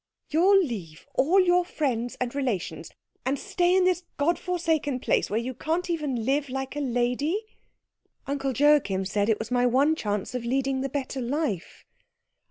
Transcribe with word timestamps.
"You'll 0.31 0.57
leave 0.57 1.05
all 1.13 1.39
your 1.39 1.63
friends 1.63 2.17
and 2.19 2.33
relations 2.33 2.89
and 3.23 3.37
stay 3.37 3.75
in 3.75 3.83
this 3.83 4.03
God 4.17 4.39
forsaken 4.39 4.99
place 4.99 5.29
where 5.29 5.39
you 5.39 5.53
can't 5.53 5.91
even 5.91 6.25
live 6.25 6.49
like 6.49 6.75
a 6.75 6.79
lady?" 6.79 7.45
"Uncle 8.25 8.53
Joachim 8.53 9.05
said 9.05 9.29
it 9.29 9.37
was 9.37 9.51
my 9.51 9.67
one 9.67 9.93
chance 9.95 10.33
of 10.33 10.43
leading 10.43 10.81
the 10.81 10.89
better 10.89 11.21
life." 11.21 11.85